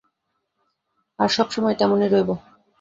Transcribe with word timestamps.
আর 1.19 1.29
সবসময় 1.29 1.75
তেমনই 1.75 2.09
রইব। 2.09 2.29